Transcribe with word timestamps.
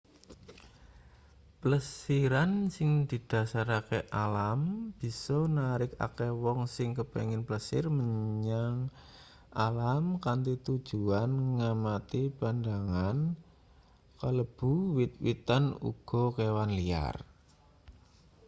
plesiran 1.61 2.51
sing 2.75 2.91
didhasarke-alam 3.09 4.61
bisa 4.99 5.39
narik 5.57 5.91
akeh 6.05 6.31
wong 6.43 6.59
sing 6.75 6.89
kepingin 6.97 7.41
plesir 7.47 7.85
menyang 7.97 8.75
alam 9.65 10.03
kanthi 10.25 10.55
tujuan 10.67 11.29
ngamati 11.57 12.23
pandhangan 12.39 13.17
kalebu 14.19 14.73
wit-witan 14.97 15.63
uga 15.89 16.23
kewan 16.37 16.71
liar 16.79 17.15